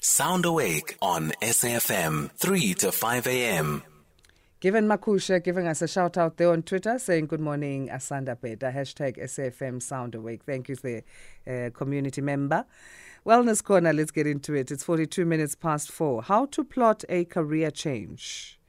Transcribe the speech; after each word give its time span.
Sound 0.00 0.44
Awake 0.44 0.96
on 1.02 1.32
SAFM 1.42 2.30
3 2.30 2.74
to 2.74 2.92
5 2.92 3.26
a.m. 3.26 3.82
Given 4.60 4.86
Makusha 4.86 5.42
giving 5.42 5.66
us 5.66 5.82
a 5.82 5.88
shout 5.88 6.16
out 6.16 6.36
there 6.36 6.52
on 6.52 6.62
Twitter 6.62 7.00
saying 7.00 7.26
good 7.26 7.40
morning 7.40 7.88
Asanda 7.88 8.40
Beta 8.40 8.72
hashtag 8.72 9.20
SAFM 9.20 9.82
Sound 9.82 10.14
Awake. 10.14 10.44
Thank 10.44 10.68
you, 10.68 10.76
the 10.76 11.02
uh, 11.48 11.70
community 11.70 12.20
member. 12.20 12.64
Wellness 13.26 13.62
Corner, 13.62 13.92
let's 13.92 14.12
get 14.12 14.28
into 14.28 14.54
it. 14.54 14.70
It's 14.70 14.84
42 14.84 15.24
minutes 15.24 15.56
past 15.56 15.90
four. 15.90 16.22
How 16.22 16.46
to 16.46 16.62
plot 16.62 17.02
a 17.08 17.24
career 17.24 17.72
change. 17.72 18.60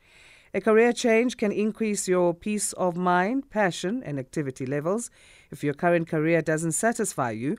A 0.56 0.62
career 0.62 0.92
change 0.94 1.38
can 1.38 1.52
increase 1.52 2.08
your 2.08 2.34
peace 2.34 2.74
of 2.74 2.98
mind, 2.98 3.52
passion, 3.52 4.02
and 4.04 4.18
activity 4.18 4.66
levels. 4.66 5.12
If 5.52 5.64
your 5.64 5.76
current 5.76 6.08
career 6.08 6.42
doesn't 6.42 6.72
satisfy 6.72 7.32
you, 7.32 7.58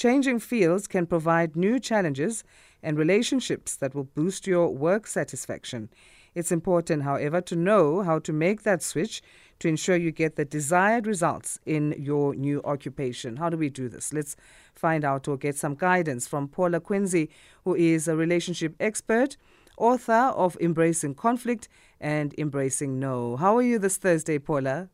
changing 0.00 0.38
fields 0.38 0.86
can 0.86 1.06
provide 1.06 1.54
new 1.54 1.78
challenges 1.78 2.42
and 2.82 2.96
relationships 2.96 3.76
that 3.76 3.94
will 3.94 4.08
boost 4.14 4.46
your 4.46 4.74
work 4.74 5.06
satisfaction. 5.06 5.90
It's 6.34 6.50
important, 6.50 7.02
however, 7.02 7.42
to 7.42 7.54
know 7.54 8.00
how 8.00 8.18
to 8.20 8.32
make 8.32 8.62
that 8.62 8.82
switch 8.82 9.20
to 9.58 9.68
ensure 9.68 9.96
you 9.96 10.10
get 10.10 10.36
the 10.36 10.46
desired 10.46 11.06
results 11.06 11.58
in 11.66 11.94
your 11.98 12.34
new 12.34 12.62
occupation. 12.64 13.36
How 13.36 13.50
do 13.50 13.58
we 13.58 13.68
do 13.68 13.90
this? 13.90 14.10
Let's 14.10 14.36
find 14.74 15.04
out 15.04 15.28
or 15.28 15.36
get 15.36 15.56
some 15.56 15.74
guidance 15.74 16.26
from 16.26 16.48
Paula 16.48 16.80
Quinsee, 16.80 17.28
who 17.64 17.74
is 17.74 18.08
a 18.08 18.16
relationship 18.16 18.74
expert, 18.80 19.36
author 19.76 20.32
of 20.34 20.56
Embracing 20.62 21.14
Conflict 21.14 21.68
and 22.00 22.34
Embracing 22.38 22.98
No. 22.98 23.36
How 23.36 23.54
are 23.58 23.62
you 23.62 23.78
this 23.78 23.98
Thursday, 23.98 24.38
Paula? 24.38 24.88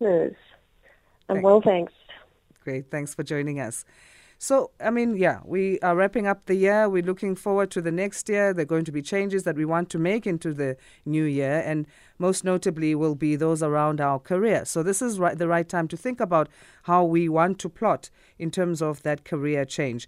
Yes. 0.00 0.32
I'm 1.30 1.40
well, 1.40 1.62
thanks. 1.62 1.94
Great. 2.68 2.90
Thanks 2.90 3.14
for 3.14 3.22
joining 3.22 3.58
us. 3.60 3.86
So, 4.36 4.72
I 4.78 4.90
mean, 4.90 5.16
yeah, 5.16 5.40
we 5.42 5.80
are 5.80 5.96
wrapping 5.96 6.26
up 6.26 6.44
the 6.44 6.54
year. 6.54 6.86
We're 6.86 7.02
looking 7.02 7.34
forward 7.34 7.70
to 7.70 7.80
the 7.80 7.90
next 7.90 8.28
year. 8.28 8.52
There 8.52 8.64
are 8.64 8.66
going 8.66 8.84
to 8.84 8.92
be 8.92 9.00
changes 9.00 9.44
that 9.44 9.56
we 9.56 9.64
want 9.64 9.88
to 9.88 9.98
make 9.98 10.26
into 10.26 10.52
the 10.52 10.76
new 11.06 11.24
year, 11.24 11.62
and 11.64 11.86
most 12.18 12.44
notably 12.44 12.94
will 12.94 13.14
be 13.14 13.36
those 13.36 13.62
around 13.62 14.02
our 14.02 14.18
career. 14.18 14.66
So, 14.66 14.82
this 14.82 15.00
is 15.00 15.18
right, 15.18 15.38
the 15.38 15.48
right 15.48 15.66
time 15.66 15.88
to 15.88 15.96
think 15.96 16.20
about 16.20 16.50
how 16.82 17.04
we 17.04 17.26
want 17.26 17.58
to 17.60 17.70
plot 17.70 18.10
in 18.38 18.50
terms 18.50 18.82
of 18.82 19.02
that 19.02 19.24
career 19.24 19.64
change. 19.64 20.06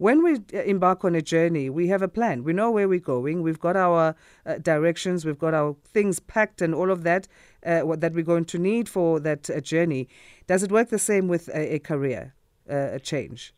When 0.00 0.22
we 0.22 0.38
embark 0.64 1.04
on 1.04 1.14
a 1.14 1.20
journey, 1.20 1.68
we 1.68 1.88
have 1.88 2.00
a 2.00 2.08
plan. 2.08 2.42
We 2.42 2.54
know 2.54 2.70
where 2.70 2.88
we're 2.88 3.00
going. 3.00 3.42
We've 3.42 3.60
got 3.60 3.76
our 3.76 4.16
uh, 4.46 4.56
directions. 4.56 5.26
We've 5.26 5.38
got 5.38 5.52
our 5.52 5.76
things 5.84 6.20
packed 6.20 6.62
and 6.62 6.74
all 6.74 6.90
of 6.90 7.02
that 7.02 7.28
uh, 7.66 7.80
what, 7.80 8.00
that 8.00 8.14
we're 8.14 8.24
going 8.24 8.46
to 8.46 8.58
need 8.58 8.88
for 8.88 9.20
that 9.20 9.50
uh, 9.50 9.60
journey. 9.60 10.08
Does 10.46 10.62
it 10.62 10.72
work 10.72 10.88
the 10.88 10.98
same 10.98 11.28
with 11.28 11.48
a, 11.48 11.74
a 11.74 11.78
career 11.80 12.32
uh, 12.70 12.98
change? 13.00 13.52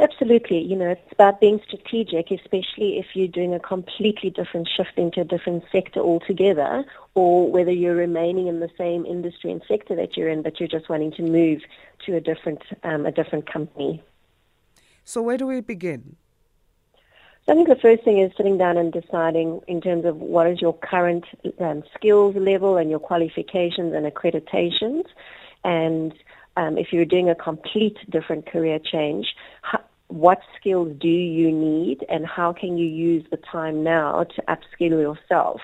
Absolutely. 0.00 0.58
You 0.58 0.74
know, 0.74 0.90
it's 0.90 1.12
about 1.12 1.40
being 1.40 1.60
strategic, 1.64 2.32
especially 2.32 2.98
if 2.98 3.06
you're 3.14 3.28
doing 3.28 3.54
a 3.54 3.60
completely 3.60 4.30
different 4.30 4.68
shift 4.76 4.96
into 4.98 5.20
a 5.20 5.24
different 5.24 5.62
sector 5.70 6.00
altogether, 6.00 6.84
or 7.14 7.48
whether 7.48 7.70
you're 7.70 7.94
remaining 7.94 8.48
in 8.48 8.58
the 8.58 8.70
same 8.76 9.06
industry 9.06 9.52
and 9.52 9.62
sector 9.68 9.94
that 9.94 10.16
you're 10.16 10.30
in, 10.30 10.42
but 10.42 10.58
you're 10.58 10.68
just 10.68 10.88
wanting 10.88 11.12
to 11.12 11.22
move 11.22 11.60
to 12.06 12.16
a 12.16 12.20
different, 12.20 12.60
um, 12.82 13.06
a 13.06 13.12
different 13.12 13.48
company. 13.48 14.02
So 15.10 15.20
where 15.22 15.36
do 15.36 15.48
we 15.48 15.60
begin? 15.60 16.14
So 17.44 17.52
I 17.52 17.56
think 17.56 17.66
the 17.66 17.74
first 17.74 18.04
thing 18.04 18.20
is 18.20 18.30
sitting 18.36 18.58
down 18.58 18.76
and 18.76 18.92
deciding 18.92 19.60
in 19.66 19.80
terms 19.80 20.04
of 20.04 20.18
what 20.18 20.46
is 20.46 20.60
your 20.60 20.72
current 20.72 21.24
um, 21.58 21.82
skills 21.96 22.36
level 22.36 22.76
and 22.76 22.88
your 22.88 23.00
qualifications 23.00 23.92
and 23.92 24.06
accreditations, 24.06 25.06
and 25.64 26.14
um, 26.56 26.78
if 26.78 26.92
you're 26.92 27.04
doing 27.04 27.28
a 27.28 27.34
complete 27.34 27.98
different 28.08 28.46
career 28.46 28.78
change, 28.78 29.34
how, 29.62 29.80
what 30.06 30.42
skills 30.56 30.96
do 31.00 31.08
you 31.08 31.50
need 31.50 32.04
and 32.08 32.24
how 32.24 32.52
can 32.52 32.78
you 32.78 32.86
use 32.86 33.24
the 33.32 33.36
time 33.36 33.82
now 33.82 34.22
to 34.22 34.42
upskill 34.42 35.00
yourself? 35.02 35.60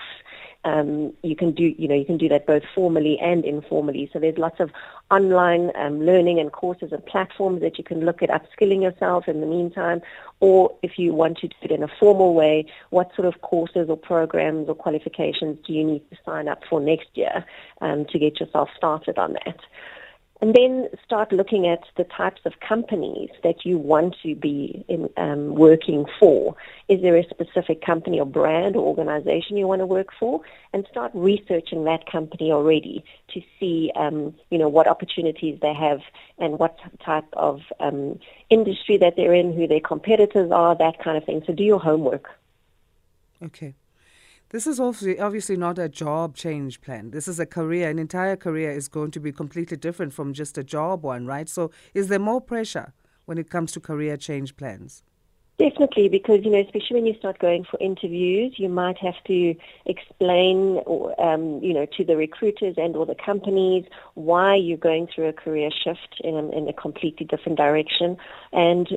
Um, 0.63 1.13
you 1.23 1.35
can 1.35 1.51
do, 1.51 1.73
you 1.77 1.87
know, 1.87 1.95
you 1.95 2.05
can 2.05 2.17
do 2.17 2.27
that 2.29 2.45
both 2.45 2.63
formally 2.75 3.17
and 3.19 3.45
informally. 3.45 4.09
So 4.11 4.19
there's 4.19 4.37
lots 4.37 4.59
of 4.59 4.71
online 5.09 5.71
um, 5.75 6.05
learning 6.05 6.39
and 6.39 6.51
courses 6.51 6.91
and 6.91 7.05
platforms 7.05 7.61
that 7.61 7.77
you 7.77 7.83
can 7.83 8.05
look 8.05 8.21
at 8.21 8.29
upskilling 8.29 8.81
yourself 8.81 9.27
in 9.27 9.39
the 9.39 9.47
meantime. 9.47 10.01
Or 10.39 10.75
if 10.83 10.99
you 10.99 11.13
want 11.13 11.37
to 11.39 11.47
do 11.47 11.55
it 11.61 11.71
in 11.71 11.83
a 11.83 11.87
formal 11.99 12.33
way, 12.33 12.65
what 12.89 13.13
sort 13.15 13.27
of 13.27 13.41
courses 13.41 13.89
or 13.89 13.97
programs 13.97 14.67
or 14.67 14.75
qualifications 14.75 15.57
do 15.65 15.73
you 15.73 15.83
need 15.83 16.09
to 16.09 16.17
sign 16.25 16.47
up 16.47 16.63
for 16.69 16.81
next 16.81 17.09
year 17.13 17.45
um, 17.81 18.05
to 18.11 18.19
get 18.19 18.39
yourself 18.39 18.69
started 18.75 19.17
on 19.17 19.33
that? 19.33 19.59
And 20.41 20.53
then 20.53 20.89
start 21.03 21.31
looking 21.31 21.67
at 21.67 21.83
the 21.95 22.03
types 22.03 22.41
of 22.45 22.53
companies 22.59 23.29
that 23.43 23.65
you 23.65 23.77
want 23.77 24.15
to 24.23 24.35
be 24.35 24.85
in, 24.87 25.09
um, 25.17 25.55
working 25.55 26.05
for. 26.19 26.55
Is 26.87 27.01
there 27.01 27.17
a 27.17 27.27
specific 27.27 27.81
company 27.83 28.19
or 28.19 28.25
brand 28.25 28.75
or 28.75 28.85
organization 28.85 29.57
you 29.57 29.67
want 29.67 29.81
to 29.81 29.85
work 29.85 30.09
for? 30.19 30.41
And 30.73 30.85
start 30.91 31.11
researching 31.13 31.85
that 31.85 32.09
company 32.09 32.51
already 32.51 33.03
to 33.33 33.41
see, 33.59 33.91
um, 33.95 34.35
you 34.51 34.57
know, 34.57 34.69
what 34.69 34.87
opportunities 34.87 35.59
they 35.61 35.73
have 35.73 36.01
and 36.37 36.59
what 36.59 36.77
type 37.03 37.27
of 37.33 37.61
um, 37.79 38.19
industry 38.49 38.97
that 38.97 39.15
they're 39.15 39.33
in, 39.33 39.53
who 39.53 39.67
their 39.67 39.79
competitors 39.79 40.51
are, 40.51 40.75
that 40.75 40.99
kind 41.03 41.17
of 41.17 41.23
thing. 41.23 41.43
So 41.47 41.53
do 41.53 41.63
your 41.63 41.79
homework. 41.79 42.29
Okay. 43.43 43.73
This 44.49 44.65
is 44.65 44.79
obviously, 44.79 45.57
not 45.57 45.77
a 45.77 45.89
job 45.89 46.35
change 46.35 46.79
plan. 46.79 47.11
This 47.11 47.27
is 47.27 47.37
a 47.37 47.45
career. 47.45 47.89
An 47.89 47.99
entire 47.99 48.37
career 48.37 48.71
is 48.71 48.87
going 48.87 49.11
to 49.11 49.19
be 49.19 49.33
completely 49.33 49.75
different 49.75 50.13
from 50.13 50.33
just 50.33 50.57
a 50.57 50.63
job 50.63 51.03
one, 51.03 51.25
right? 51.25 51.49
So, 51.49 51.69
is 51.93 52.07
there 52.07 52.17
more 52.17 52.39
pressure 52.39 52.93
when 53.25 53.37
it 53.37 53.49
comes 53.49 53.73
to 53.73 53.81
career 53.81 54.15
change 54.15 54.55
plans? 54.55 55.03
Definitely, 55.59 56.07
because 56.07 56.45
you 56.45 56.51
know, 56.51 56.59
especially 56.59 56.97
when 56.97 57.07
you 57.07 57.15
start 57.17 57.39
going 57.39 57.63
for 57.63 57.79
interviews, 57.79 58.53
you 58.59 58.69
might 58.69 58.99
have 58.99 59.15
to 59.25 59.55
explain, 59.87 60.83
um, 61.17 61.63
you 61.63 61.73
know, 61.73 61.87
to 61.97 62.05
the 62.05 62.15
recruiters 62.15 62.75
and 62.77 62.95
or 62.95 63.07
the 63.07 63.15
companies 63.15 63.83
why 64.13 64.53
you're 64.53 64.77
going 64.77 65.07
through 65.07 65.29
a 65.29 65.33
career 65.33 65.71
shift 65.71 66.21
in 66.23 66.35
a, 66.35 66.49
in 66.49 66.67
a 66.67 66.73
completely 66.73 67.25
different 67.25 67.57
direction, 67.57 68.17
and 68.53 68.87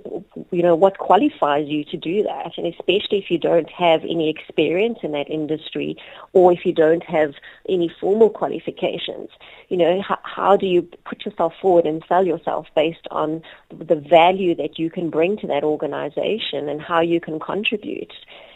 you 0.50 0.62
know 0.62 0.76
what 0.76 0.98
qualifies 0.98 1.66
you 1.66 1.82
to 1.82 1.96
do 1.96 2.22
that. 2.24 2.52
And 2.58 2.66
especially 2.66 3.16
if 3.16 3.30
you 3.30 3.38
don't 3.38 3.70
have 3.70 4.02
any 4.02 4.28
experience 4.28 4.98
in 5.02 5.12
that 5.12 5.30
industry, 5.30 5.96
or 6.34 6.52
if 6.52 6.66
you 6.66 6.74
don't 6.74 7.04
have 7.04 7.36
any 7.70 7.88
formal 7.88 8.28
qualifications, 8.28 9.30
you 9.70 9.78
know, 9.78 10.02
how, 10.02 10.18
how 10.24 10.56
do 10.58 10.66
you 10.66 10.82
put 10.82 11.24
yourself 11.24 11.54
forward 11.62 11.86
and 11.86 12.04
sell 12.06 12.26
yourself 12.26 12.66
based 12.76 13.08
on 13.10 13.40
the 13.70 13.96
value 13.96 14.54
that 14.56 14.78
you 14.78 14.90
can 14.90 15.08
bring 15.08 15.38
to 15.38 15.46
that 15.46 15.64
organization? 15.64 16.49
And 16.52 16.80
how 16.80 17.00
you 17.00 17.20
can 17.20 17.38
contribute. 17.38 18.12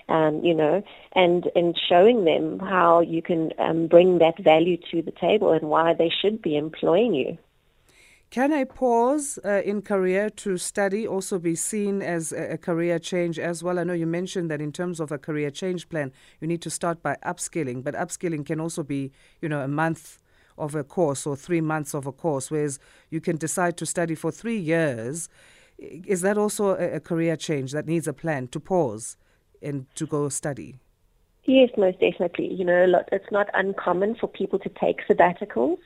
Um, 0.07 0.45
you 0.45 0.55
know, 0.55 0.83
and 1.15 1.51
and 1.55 1.75
showing 1.89 2.27
them 2.27 2.59
how 2.59 3.01
you 3.01 3.23
can 3.23 3.53
um, 3.59 3.87
bring 3.87 4.19
that 4.19 4.39
value 4.39 4.77
to 4.91 5.01
the 5.01 5.13
table 5.13 5.51
and 5.53 5.71
why 5.71 5.95
they 5.95 6.11
should 6.11 6.43
be 6.43 6.59
employing 6.59 7.15
you. 7.15 7.39
Can 8.35 8.53
a 8.53 8.67
pause 8.67 9.39
uh, 9.45 9.63
in 9.65 9.81
career 9.81 10.29
to 10.29 10.59
study 10.59 11.07
also 11.07 11.39
be 11.39 11.55
seen 11.55 12.03
as 12.03 12.33
a, 12.33 12.55
a, 12.55 12.59
career 12.59 12.99
change 12.99 13.39
as 13.39 13.63
well? 13.63 13.79
I 13.79 13.85
know 13.85 13.93
you 13.93 14.09
mentioned 14.09 14.51
that 14.51 14.61
in 14.61 14.73
terms 14.73 14.99
of 14.99 15.13
a 15.13 15.19
career 15.19 15.53
change 15.53 15.89
plan, 15.89 16.11
you 16.41 16.49
need 16.49 16.61
to 16.63 16.71
start 16.71 17.01
by 17.01 17.17
upskilling, 17.25 17.85
but 17.85 17.95
upskilling 17.95 18.45
can 18.45 18.59
also 18.61 18.83
be, 18.83 19.13
you 19.41 19.49
know, 19.49 19.61
a 19.61 19.69
month 19.69 20.19
of 20.59 20.75
a 20.75 20.83
course 20.83 21.29
or 21.29 21.37
three 21.37 21.61
months 21.61 21.95
of 21.95 22.09
a 22.09 22.13
course, 22.13 22.51
whereas 22.51 22.81
you 23.09 23.21
can 23.21 23.37
decide 23.37 23.77
to 23.77 23.87
study 23.87 24.17
for 24.17 24.33
three 24.33 24.59
years 24.59 25.29
is 25.79 26.21
that 26.23 26.39
also 26.39 26.71
a, 26.71 26.97
a 26.97 27.01
career 27.01 27.37
change 27.37 27.73
that 27.73 27.87
needs 27.87 28.09
a 28.09 28.13
plan 28.13 28.49
to 28.49 28.61
pause 28.61 29.17
and 29.63 29.87
to 29.97 30.07
go 30.07 30.29
study? 30.29 30.79
Yes, 31.45 31.71
most 31.77 32.01
definitely. 32.01 32.53
You 32.53 32.65
know, 32.65 33.03
it's 33.13 33.31
not 33.31 33.49
uncommon 33.55 34.15
for 34.15 34.29
people 34.29 34.59
to 34.61 34.69
take 34.69 35.07
sabbaticals 35.07 35.79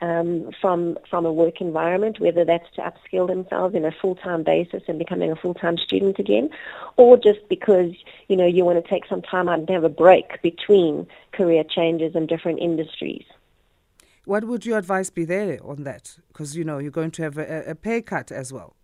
um, 0.00 0.50
from 0.60 0.98
from 1.08 1.26
a 1.26 1.32
work 1.32 1.60
environment, 1.60 2.20
whether 2.20 2.44
that's 2.44 2.70
to 2.76 2.82
upskill 2.82 3.26
themselves 3.26 3.74
in 3.74 3.84
a 3.84 3.92
full 3.92 4.14
time 4.14 4.42
basis 4.44 4.82
and 4.86 4.98
becoming 4.98 5.30
a 5.30 5.36
full 5.36 5.54
time 5.54 5.76
student 5.76 6.18
again, 6.18 6.48
or 6.96 7.16
just 7.16 7.40
because 7.48 7.92
you 8.28 8.36
know 8.36 8.46
you 8.46 8.64
want 8.64 8.82
to 8.82 8.88
take 8.88 9.04
some 9.06 9.20
time 9.20 9.48
out 9.48 9.58
and 9.58 9.68
have 9.68 9.84
a 9.84 9.88
break 9.88 10.40
between 10.42 11.06
career 11.32 11.64
changes 11.64 12.14
and 12.14 12.28
different 12.28 12.60
industries. 12.60 13.24
What 14.24 14.44
would 14.44 14.64
your 14.64 14.78
advice 14.78 15.10
be 15.10 15.24
there 15.24 15.58
on 15.64 15.82
that? 15.84 16.18
Because 16.28 16.56
you 16.56 16.64
know 16.64 16.78
you're 16.78 16.90
going 16.90 17.10
to 17.12 17.22
have 17.22 17.36
a, 17.36 17.70
a 17.70 17.74
pay 17.74 18.00
cut 18.00 18.30
as 18.30 18.52
well. 18.52 18.76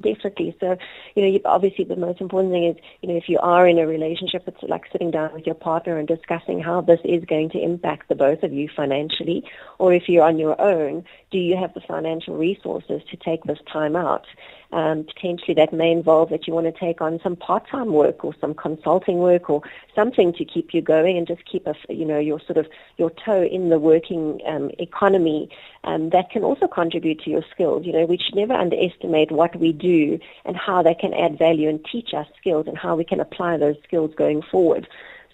Definitely. 0.00 0.56
So, 0.60 0.76
you 1.16 1.28
know, 1.28 1.38
obviously 1.44 1.84
the 1.84 1.96
most 1.96 2.20
important 2.20 2.52
thing 2.52 2.66
is, 2.66 2.76
you 3.02 3.08
know, 3.08 3.16
if 3.16 3.28
you 3.28 3.38
are 3.40 3.66
in 3.66 3.78
a 3.78 3.86
relationship, 3.86 4.44
it's 4.46 4.62
like 4.62 4.84
sitting 4.92 5.10
down 5.10 5.34
with 5.34 5.44
your 5.44 5.56
partner 5.56 5.98
and 5.98 6.06
discussing 6.06 6.60
how 6.60 6.80
this 6.82 7.00
is 7.04 7.24
going 7.24 7.50
to 7.50 7.58
impact 7.60 8.08
the 8.08 8.14
both 8.14 8.44
of 8.44 8.52
you 8.52 8.68
financially. 8.76 9.42
Or 9.78 9.92
if 9.92 10.04
you're 10.08 10.22
on 10.22 10.38
your 10.38 10.60
own, 10.60 11.04
do 11.30 11.38
you 11.38 11.56
have 11.56 11.74
the 11.74 11.80
financial 11.80 12.36
resources 12.36 13.02
to 13.10 13.16
take 13.16 13.44
this 13.44 13.58
time 13.70 13.96
out? 13.96 14.26
Um, 14.70 15.04
potentially 15.04 15.54
that 15.54 15.72
may 15.72 15.90
involve 15.90 16.28
that 16.28 16.46
you 16.46 16.52
want 16.52 16.66
to 16.66 16.78
take 16.78 17.00
on 17.00 17.20
some 17.22 17.36
part-time 17.36 17.92
work 17.92 18.22
or 18.22 18.34
some 18.38 18.52
consulting 18.54 19.18
work 19.18 19.48
or 19.48 19.62
something 19.94 20.32
to 20.34 20.44
keep 20.44 20.74
you 20.74 20.82
going 20.82 21.16
and 21.16 21.26
just 21.26 21.44
keep 21.46 21.66
a, 21.66 21.74
you 21.88 22.04
know, 22.04 22.18
your 22.18 22.38
sort 22.40 22.58
of 22.58 22.66
your 22.98 23.10
toe 23.10 23.42
in 23.42 23.70
the 23.70 23.78
working 23.78 24.40
um, 24.46 24.70
economy. 24.78 25.48
Um, 25.84 26.10
that 26.10 26.30
can 26.30 26.44
also 26.44 26.66
contribute 26.66 27.20
to 27.20 27.30
your 27.30 27.44
skills. 27.50 27.86
You 27.86 27.92
know, 27.92 28.04
we 28.04 28.18
should 28.18 28.34
never 28.34 28.52
underestimate 28.52 29.30
what 29.30 29.56
we 29.56 29.72
do 29.72 30.18
and 30.44 30.56
how 30.56 30.82
they 30.82 30.94
can 30.94 31.14
add 31.14 31.38
value 31.38 31.68
and 31.68 31.82
teach 31.84 32.12
us 32.12 32.26
skills 32.38 32.66
and 32.66 32.76
how 32.76 32.94
we 32.94 33.04
can 33.04 33.20
apply 33.20 33.56
those 33.56 33.76
skills 33.84 34.14
going 34.16 34.42
forward. 34.42 34.86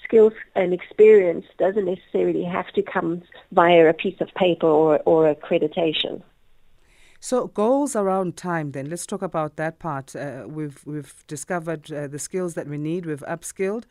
Skills 0.05 0.35
and 0.55 0.73
experience 0.73 1.47
doesn't 1.59 1.87
necessarily 1.87 2.45
have 2.45 2.69
to 2.75 2.83
come 2.83 3.23
via 3.53 3.89
a 3.89 3.93
piece 3.93 4.21
of 4.21 4.29
paper 4.35 4.67
or, 4.67 5.01
or 5.07 5.35
accreditation. 5.35 6.23
So 7.21 7.47
goals 7.47 7.97
around 7.97 8.37
time. 8.37 8.73
Then 8.73 8.91
let's 8.91 9.07
talk 9.07 9.23
about 9.23 9.57
that 9.57 9.79
part. 9.79 10.15
Uh, 10.15 10.45
we've 10.47 10.85
we've 10.85 11.25
discovered 11.27 11.91
uh, 11.91 12.07
the 12.07 12.19
skills 12.19 12.53
that 12.53 12.69
we 12.69 12.77
need. 12.77 13.07
We've 13.07 13.25
upskilled. 13.27 13.85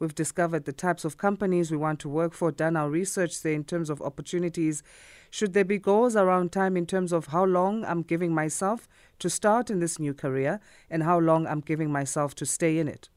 We've 0.00 0.14
discovered 0.14 0.64
the 0.64 0.72
types 0.72 1.04
of 1.04 1.16
companies 1.16 1.70
we 1.70 1.76
want 1.76 2.00
to 2.00 2.08
work 2.08 2.32
for. 2.32 2.50
Done 2.50 2.74
our 2.74 2.90
research 2.90 3.42
there 3.42 3.52
in 3.52 3.64
terms 3.64 3.90
of 3.90 4.02
opportunities. 4.02 4.82
Should 5.30 5.52
there 5.52 5.64
be 5.64 5.78
goals 5.78 6.16
around 6.16 6.50
time 6.50 6.76
in 6.76 6.86
terms 6.86 7.12
of 7.12 7.26
how 7.26 7.44
long 7.44 7.84
I'm 7.84 8.02
giving 8.02 8.34
myself 8.34 8.88
to 9.20 9.30
start 9.30 9.70
in 9.70 9.78
this 9.78 10.00
new 10.00 10.14
career 10.14 10.58
and 10.90 11.04
how 11.04 11.20
long 11.20 11.46
I'm 11.46 11.60
giving 11.60 11.92
myself 11.92 12.34
to 12.36 12.46
stay 12.46 12.78
in 12.78 12.88
it? 12.88 13.08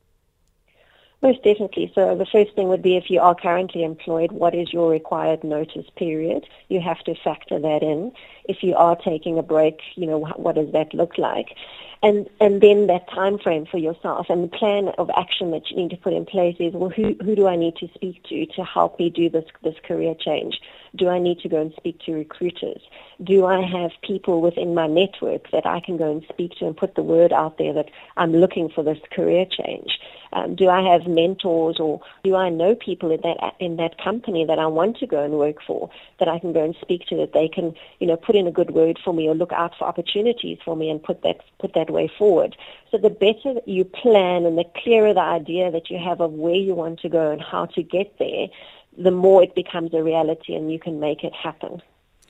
Most 1.23 1.41
definitely. 1.41 1.89
So 1.95 2.17
the 2.17 2.25
first 2.25 2.53
thing 2.53 2.67
would 2.67 2.81
be 2.81 2.97
if 2.97 3.09
you 3.09 3.21
are 3.21 3.33
currently 3.33 3.85
employed, 3.85 4.33
what 4.33 4.53
is 4.53 4.73
your 4.73 4.91
required 4.91 5.41
notice 5.41 5.85
period? 5.95 6.45
You 6.67 6.81
have 6.81 6.99
to 7.05 7.15
factor 7.23 7.57
that 7.59 7.81
in. 7.81 8.11
If 8.43 8.57
you 8.61 8.75
are 8.75 8.97
taking 8.97 9.39
a 9.39 9.41
break, 9.41 9.79
you 9.95 10.05
know, 10.05 10.19
what 10.19 10.55
does 10.55 10.73
that 10.73 10.93
look 10.93 11.17
like? 11.17 11.55
And 12.03 12.29
and 12.41 12.59
then 12.59 12.87
that 12.87 13.09
time 13.09 13.39
frame 13.39 13.65
for 13.65 13.77
yourself 13.77 14.25
and 14.27 14.43
the 14.43 14.49
plan 14.49 14.89
of 14.97 15.09
action 15.15 15.51
that 15.51 15.71
you 15.71 15.77
need 15.77 15.91
to 15.91 15.97
put 15.97 16.11
in 16.11 16.25
place 16.25 16.57
is 16.59 16.73
well 16.73 16.89
who 16.89 17.15
who 17.23 17.35
do 17.37 17.47
I 17.47 17.55
need 17.55 17.77
to 17.77 17.87
speak 17.95 18.21
to 18.23 18.45
to 18.45 18.63
help 18.65 18.99
me 18.99 19.09
do 19.09 19.29
this 19.29 19.45
this 19.63 19.75
career 19.87 20.15
change? 20.19 20.59
Do 20.95 21.09
I 21.09 21.19
need 21.19 21.39
to 21.39 21.49
go 21.49 21.59
and 21.59 21.73
speak 21.75 21.99
to 22.01 22.13
recruiters? 22.13 22.81
Do 23.23 23.45
I 23.45 23.61
have 23.61 23.91
people 24.03 24.41
within 24.41 24.75
my 24.75 24.87
network 24.87 25.49
that 25.51 25.65
I 25.65 25.79
can 25.79 25.97
go 25.97 26.11
and 26.11 26.23
speak 26.29 26.51
to 26.59 26.67
and 26.67 26.77
put 26.77 26.95
the 26.95 27.01
word 27.01 27.33
out 27.33 27.57
there 27.57 27.73
that 27.73 27.89
I'm 28.15 28.31
looking 28.31 28.69
for 28.69 28.83
this 28.83 28.99
career 29.11 29.45
change? 29.45 29.99
Um, 30.33 30.55
do 30.55 30.67
I 30.67 30.81
have 30.91 31.05
mentors 31.07 31.79
or 31.79 32.01
do 32.23 32.35
I 32.35 32.49
know 32.49 32.73
people 32.73 33.11
in 33.11 33.21
that 33.21 33.53
in 33.59 33.77
that 33.77 34.03
company 34.03 34.45
that 34.45 34.57
I 34.57 34.65
want 34.65 34.97
to 34.97 35.07
go 35.07 35.23
and 35.23 35.33
work 35.35 35.57
for 35.65 35.91
that 36.19 36.27
I 36.27 36.39
can 36.39 36.53
go 36.53 36.63
and 36.63 36.75
speak 36.81 37.05
to 37.07 37.15
that 37.17 37.33
they 37.33 37.47
can 37.47 37.75
you 37.99 38.07
know 38.07 38.17
put 38.17 38.35
in 38.35 38.47
a 38.47 38.51
good 38.51 38.71
word 38.71 38.99
for 39.03 39.13
me 39.13 39.27
or 39.29 39.35
look 39.35 39.53
out 39.53 39.73
for 39.77 39.85
opportunities 39.85 40.57
for 40.65 40.75
me 40.75 40.89
and 40.89 41.01
put 41.01 41.21
that 41.21 41.41
put 41.59 41.73
that 41.75 41.91
way 41.91 42.11
forward. 42.17 42.55
So 42.89 42.97
the 42.97 43.11
better 43.11 43.59
you 43.65 43.85
plan 43.85 44.45
and 44.45 44.57
the 44.57 44.65
clearer 44.75 45.13
the 45.13 45.21
idea 45.21 45.69
that 45.69 45.89
you 45.91 45.99
have 45.99 46.19
of 46.19 46.31
where 46.33 46.55
you 46.55 46.73
want 46.73 46.99
to 47.01 47.09
go 47.09 47.31
and 47.31 47.41
how 47.41 47.67
to 47.67 47.83
get 47.83 48.17
there, 48.17 48.47
the 48.97 49.11
more 49.11 49.43
it 49.43 49.55
becomes 49.55 49.93
a 49.93 50.03
reality 50.03 50.53
and 50.53 50.71
you 50.71 50.79
can 50.79 50.99
make 50.99 51.23
it 51.23 51.33
happen. 51.33 51.81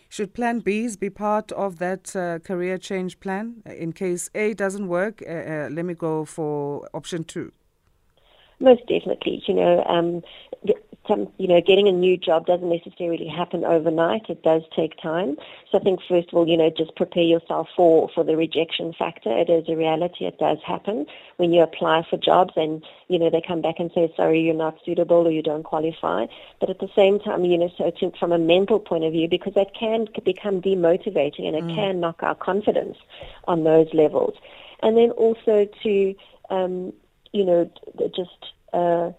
Should 0.10 0.34
Plan 0.36 0.62
Bs 0.62 1.00
be 1.00 1.10
part 1.10 1.52
of 1.54 1.80
that 1.80 2.16
uh, 2.16 2.38
career 2.40 2.78
change 2.78 3.20
plan? 3.20 3.64
In 3.66 3.94
case 3.94 4.30
A 4.36 4.54
doesn't 4.54 4.88
work, 4.88 5.24
uh, 5.28 5.32
uh, 5.32 5.70
let 5.72 5.86
me 5.86 5.96
go 5.96 6.24
for 6.24 6.88
option 6.94 7.24
two. 7.24 7.52
Most 8.60 8.82
definitely, 8.88 9.42
you 9.48 9.56
know, 9.56 9.84
um, 9.86 10.22
you 11.10 11.48
know, 11.48 11.60
getting 11.60 11.88
a 11.88 11.92
new 11.92 12.18
job 12.18 12.46
doesn't 12.46 12.70
necessarily 12.70 13.28
happen 13.28 13.66
overnight. 13.66 14.30
It 14.30 14.42
does 14.42 14.62
take 14.76 15.00
time. 15.02 15.36
So 15.70 15.78
I 15.78 15.82
think 15.82 16.00
first 16.08 16.30
of 16.30 16.36
all, 16.36 16.48
you 16.48 16.56
know, 16.56 16.70
just 16.70 16.96
prepare 16.96 17.24
yourself 17.24 17.68
for, 17.76 18.10
for 18.16 18.24
the 18.24 18.38
rejection 18.38 18.94
factor. 18.94 19.36
It 19.38 19.50
is 19.50 19.66
a 19.68 19.76
reality. 19.76 20.26
It 20.26 20.40
does 20.40 20.60
happen 20.66 21.06
when 21.38 21.52
you 21.52 21.62
apply 21.62 22.06
for 22.10 22.18
jobs 22.18 22.54
and, 22.56 22.84
you 23.10 23.20
know, 23.20 23.30
they 23.30 23.42
come 23.46 23.62
back 23.62 23.76
and 23.80 23.92
say, 23.94 24.14
sorry, 24.16 24.42
you're 24.42 24.54
not 24.56 24.78
suitable 24.86 25.28
or 25.28 25.32
you 25.32 25.42
don't 25.42 25.64
qualify. 25.64 26.28
But 26.60 26.70
at 26.70 26.80
the 26.80 26.90
same 26.96 27.20
time, 27.20 27.44
you 27.44 27.58
know, 27.58 27.72
so 27.78 27.92
to, 28.00 28.12
from 28.18 28.32
a 28.32 28.38
mental 28.38 28.80
point 28.80 29.04
of 29.04 29.12
view, 29.12 29.28
because 29.28 29.54
that 29.56 29.76
can 29.76 30.08
become 30.24 30.62
demotivating 30.62 31.48
and 31.48 31.56
it 31.56 31.66
mm. 31.66 31.76
can 31.76 32.00
knock 32.00 32.24
our 32.24 32.36
confidence 32.36 32.98
on 33.46 33.64
those 33.64 33.88
levels. 33.94 34.36
And 34.82 34.98
then 34.98 35.12
also 35.12 35.68
to, 35.84 36.16
um, 36.50 36.94
you 37.32 37.44
know, 37.44 37.70
just 38.16 38.54
uh, 38.74 39.12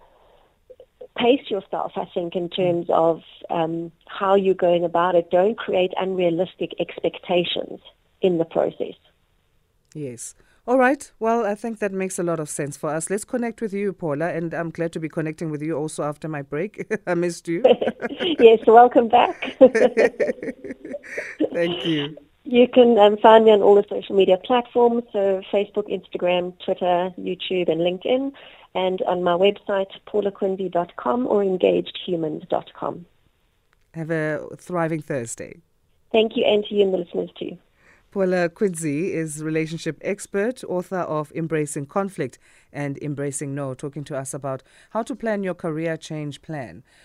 pace 1.15 1.49
yourself, 1.49 1.93
I 1.95 2.05
think, 2.13 2.35
in 2.35 2.49
terms 2.49 2.87
of 2.89 3.21
um, 3.49 3.91
how 4.07 4.35
you're 4.35 4.53
going 4.53 4.83
about 4.83 5.15
it. 5.15 5.31
Don't 5.31 5.57
create 5.57 5.91
unrealistic 5.97 6.71
expectations 6.79 7.79
in 8.21 8.37
the 8.37 8.45
process. 8.45 8.95
Yes. 9.93 10.35
All 10.67 10.79
right. 10.79 11.11
Well, 11.19 11.45
I 11.45 11.53
think 11.53 11.77
that 11.79 11.91
makes 11.91 12.17
a 12.17 12.23
lot 12.23 12.39
of 12.39 12.49
sense 12.49 12.75
for 12.75 12.89
us. 12.89 13.09
Let's 13.09 13.23
connect 13.23 13.61
with 13.61 13.71
you, 13.71 13.93
Paula, 13.93 14.29
and 14.29 14.51
I'm 14.53 14.71
glad 14.71 14.93
to 14.93 14.99
be 14.99 15.07
connecting 15.07 15.51
with 15.51 15.61
you 15.61 15.77
also 15.77 16.03
after 16.03 16.27
my 16.27 16.41
break. 16.41 16.91
I 17.07 17.13
missed 17.13 17.47
you. 17.47 17.63
yes, 18.39 18.59
welcome 18.65 19.07
back. 19.07 19.55
Thank 21.53 21.85
you. 21.85 22.17
You 22.47 22.67
can 22.67 22.97
um, 22.99 23.17
find 23.17 23.43
me 23.45 23.51
on 23.51 23.63
all 23.63 23.73
the 23.73 23.85
social 23.89 24.15
media 24.15 24.37
platforms, 24.37 25.03
so 25.11 25.41
Facebook, 25.51 25.89
Instagram, 25.89 26.53
Twitter, 26.63 27.11
YouTube, 27.19 27.69
and 27.69 27.81
LinkedIn, 27.81 28.31
and 28.75 29.01
on 29.01 29.23
my 29.23 29.31
website, 29.31 29.89
paulaquinsee.com 30.07 31.25
or 31.25 31.43
engagedhumans.com. 31.43 33.05
Have 33.95 34.11
a 34.11 34.47
thriving 34.57 35.01
Thursday. 35.01 35.61
Thank 36.11 36.37
you, 36.37 36.45
and 36.45 36.63
to 36.65 36.75
you 36.75 36.83
and 36.83 36.93
the 36.93 36.99
listeners 36.99 37.31
too. 37.39 37.57
Paula 38.15 38.47
Quinsee 38.47 39.11
is 39.11 39.43
relationship 39.43 39.97
expert, 40.01 40.63
author 40.63 40.99
of 40.99 41.33
Embracing 41.35 41.87
Conflict 41.87 42.39
and 42.71 42.97
Embracing 42.99 43.53
No, 43.53 43.73
talking 43.73 44.05
to 44.05 44.15
us 44.15 44.33
about 44.33 44.63
how 44.91 45.03
to 45.03 45.17
plan 45.17 45.43
your 45.43 45.53
career 45.53 45.97
change 45.97 46.41
plan. 46.41 46.83